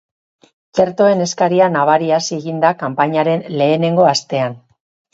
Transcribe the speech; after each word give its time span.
Txertoen 0.79 1.21
eskaria 1.25 1.69
nabari 1.75 2.11
hasi 2.19 2.35
egin 2.41 2.65
da 2.67 2.75
kanpainaren 2.83 3.49
lehenengo 3.63 4.13
astean. 4.17 4.63